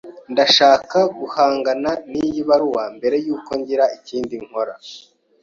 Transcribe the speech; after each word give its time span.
Ndashaka 0.31 0.97
guhangana 1.19 1.91
niyi 2.11 2.39
baruwa 2.49 2.83
mbere 2.95 3.15
yuko 3.25 3.51
ngira 3.59 3.85
ikindi 3.97 4.35
nkora. 4.45 4.73